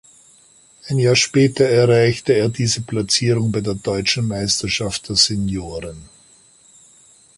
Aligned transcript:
Ein 0.87 0.97
Jahr 0.97 1.15
später 1.15 1.63
erreichte 1.63 2.33
er 2.33 2.49
diese 2.49 2.81
Platzierung 2.81 3.51
bei 3.51 3.61
der 3.61 3.75
deutschen 3.75 4.27
Meisterschaft 4.27 5.09
der 5.09 5.15
Senioren. 5.15 6.09